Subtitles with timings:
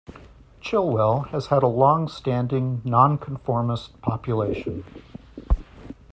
[0.63, 4.83] Chilwell has had a long-standing non-conformist population.